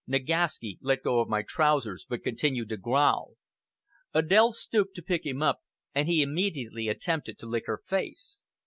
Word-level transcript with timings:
Nagaski 0.07 0.79
let 0.81 1.03
go 1.03 1.19
of 1.19 1.29
my 1.29 1.43
trousers, 1.43 2.07
but 2.09 2.23
continued 2.23 2.69
to 2.69 2.77
growl. 2.77 3.35
Adèle 4.15 4.51
stooped 4.51 4.95
to 4.95 5.03
pick 5.03 5.27
him 5.27 5.43
up, 5.43 5.59
and 5.93 6.09
he 6.09 6.23
immediately 6.23 6.87
attempted 6.87 7.37
to 7.37 7.45
lick 7.45 7.67
her 7.67 7.83
face. 7.85 8.43